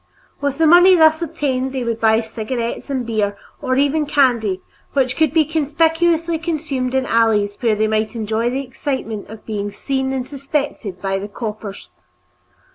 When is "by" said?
11.03-11.19